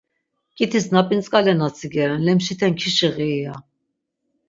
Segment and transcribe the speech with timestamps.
[0.55, 3.55] K̆itis nap̆intzk̆ale natsigeren, lemşiten kişiği iya!